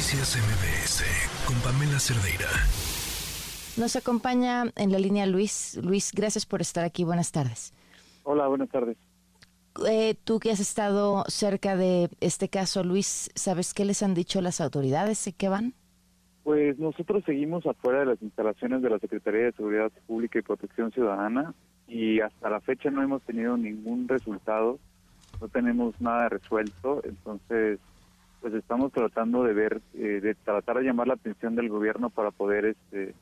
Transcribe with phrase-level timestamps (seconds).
[0.00, 1.04] Noticias MBS
[1.46, 2.48] con Pamela Cerdeira.
[3.76, 5.78] Nos acompaña en la línea Luis.
[5.84, 7.04] Luis, gracias por estar aquí.
[7.04, 7.74] Buenas tardes.
[8.22, 8.96] Hola, buenas tardes.
[9.86, 14.40] Eh, tú que has estado cerca de este caso, Luis, ¿sabes qué les han dicho
[14.40, 15.22] las autoridades?
[15.26, 15.74] ¿De qué van?
[16.44, 20.92] Pues nosotros seguimos afuera de las instalaciones de la Secretaría de Seguridad Pública y Protección
[20.92, 21.52] Ciudadana
[21.86, 24.78] y hasta la fecha no hemos tenido ningún resultado,
[25.42, 27.80] no tenemos nada resuelto, entonces
[28.40, 32.30] pues estamos tratando de ver, eh, de tratar de llamar la atención del gobierno para
[32.30, 33.14] poder este,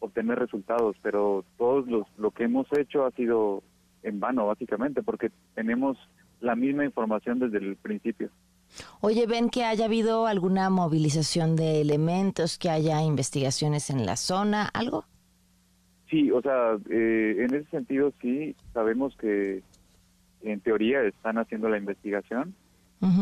[0.00, 3.62] obtener resultados, pero todos los, lo que hemos hecho ha sido
[4.02, 5.98] en vano básicamente porque tenemos
[6.40, 8.30] la misma información desde el principio.
[9.00, 14.68] Oye, ¿ven que haya habido alguna movilización de elementos, que haya investigaciones en la zona,
[14.72, 15.04] algo?
[16.10, 19.62] Sí, o sea, eh, en ese sentido sí, sabemos que
[20.42, 22.54] en teoría están haciendo la investigación,
[23.00, 23.12] pero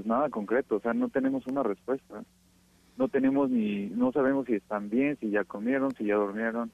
[0.00, 2.24] pues nada concreto, o sea, no tenemos una respuesta.
[2.96, 6.70] No tenemos ni, no sabemos si están bien, si ya comieron, si ya durmieron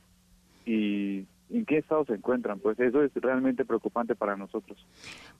[0.65, 2.61] y en qué estado se encuentran.
[2.61, 4.79] Pues eso es realmente preocupante para nosotros.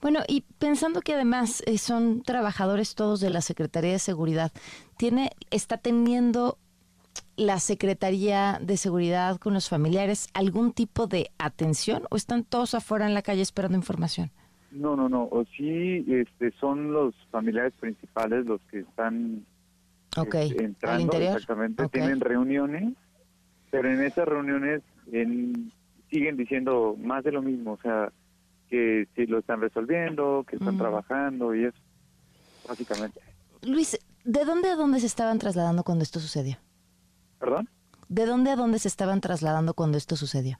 [0.03, 4.51] Bueno, y pensando que además eh, son trabajadores todos de la Secretaría de Seguridad,
[4.97, 6.59] tiene, está teniendo
[7.37, 13.07] la Secretaría de Seguridad con los familiares algún tipo de atención o están todos afuera
[13.07, 14.33] en la calle esperando información?
[14.77, 15.25] No, no, no.
[15.25, 19.45] O sí, este, son los familiares principales los que están
[20.17, 21.17] este, entrando.
[21.17, 21.89] Exactamente.
[21.89, 22.95] Tienen reuniones,
[23.71, 24.83] pero en esas reuniones
[26.11, 27.73] siguen diciendo más de lo mismo.
[27.73, 28.13] O sea,
[28.69, 31.79] que si lo están resolviendo, que están trabajando y eso,
[32.69, 33.21] básicamente.
[33.63, 36.59] Luis, ¿de dónde a dónde se estaban trasladando cuando esto sucedió?
[37.39, 37.69] ¿Perdón?
[38.09, 40.59] ¿De dónde a dónde se estaban trasladando cuando esto sucedió?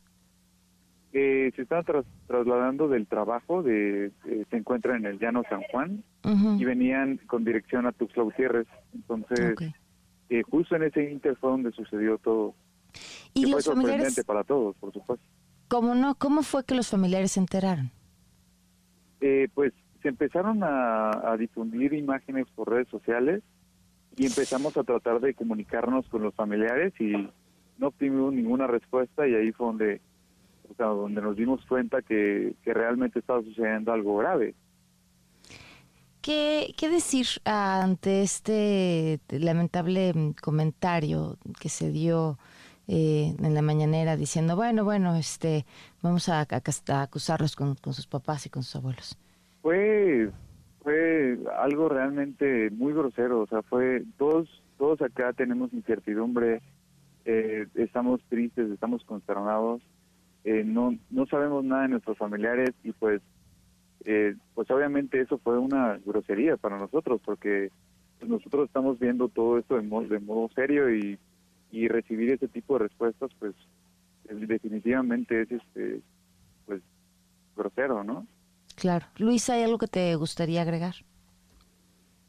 [1.19, 1.83] Eh, se están
[2.27, 6.05] trasladando del trabajo, de, eh, se encuentran en el Llano San Juan
[6.59, 8.67] y venían con dirección a Tuxtla Gutiérrez.
[8.95, 9.57] Entonces,
[10.29, 12.55] eh, justo en ese inter fue donde sucedió todo.
[13.33, 15.27] ¿Y los fue sorprendente para todos, por supuesto.
[15.69, 16.17] ¿Cómo no?
[16.17, 17.91] ¿Cómo fue que los familiares se enteraron?
[19.55, 19.73] pues
[20.03, 23.43] se empezaron a, difundir imágenes por redes sociales
[24.17, 27.13] y empezamos a tratar de comunicarnos con los familiares y
[27.79, 30.01] no obtuvimos ninguna respuesta y ahí fue donde
[30.79, 34.55] donde nos dimos cuenta que, realmente estaba sucediendo algo grave.
[36.21, 40.13] ¿Qué, ¿Qué, decir ante este lamentable
[40.43, 42.39] comentario que se dio
[42.89, 45.67] eh, en la mañanera diciendo, bueno, bueno, este,
[46.03, 49.19] vamos a, acusarlos con, sus papás y con sus abuelos?
[49.61, 50.31] Fue,
[50.83, 56.63] fue algo realmente muy grosero, o sea, fue, todos, todos acá tenemos incertidumbre,
[57.25, 59.83] eh, estamos tristes, estamos consternados,
[60.47, 63.21] eh, no, no sabemos nada de nuestros familiares y pues,
[64.05, 67.73] eh, pues obviamente eso fue una grosería para nosotros porque
[68.21, 71.19] pues, nosotros estamos viendo todo esto de modo, de modo serio y,
[71.73, 73.57] y recibir ese tipo de respuestas pues
[74.31, 76.01] definitivamente es este
[76.65, 76.81] pues
[77.57, 78.25] grosero, ¿no?
[78.77, 79.07] Claro.
[79.19, 80.95] Luis, ¿hay algo que te gustaría agregar?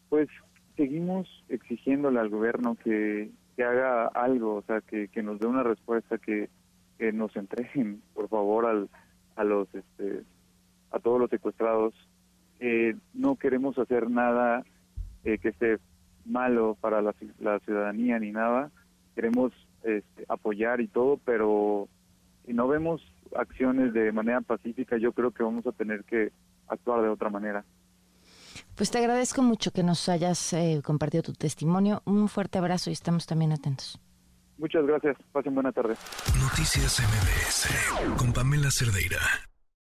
[0.10, 0.28] Pues
[0.76, 5.62] seguimos exigiéndole al gobierno que, que haga algo, o sea, que, que nos dé una
[5.62, 6.50] respuesta, que,
[6.98, 8.90] que nos entreguen, por favor, al,
[9.36, 10.24] a los este,
[10.92, 11.94] a todos los secuestrados.
[12.60, 14.64] Eh, no queremos hacer nada
[15.24, 15.78] eh, que esté
[16.26, 17.14] malo para la,
[17.60, 18.72] ciudadanía ni nada.
[19.16, 19.54] Queremos
[19.84, 21.88] este, apoyar y todo, pero
[22.46, 23.02] si no vemos
[23.36, 26.32] acciones de manera pacífica, yo creo que vamos a tener que
[26.68, 27.64] actuar de otra manera.
[28.76, 32.02] Pues te agradezco mucho que nos hayas eh, compartido tu testimonio.
[32.06, 34.00] Un fuerte abrazo y estamos también atentos.
[34.58, 35.18] Muchas gracias.
[35.32, 35.96] Pasen buena tarde.
[36.42, 39.47] Noticias MBS con Pamela Cerdeira.